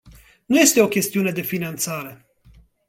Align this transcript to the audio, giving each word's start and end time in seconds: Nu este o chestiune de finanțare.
Nu 0.45 0.57
este 0.59 0.81
o 0.81 0.87
chestiune 0.87 1.31
de 1.31 1.41
finanțare. 1.41 2.25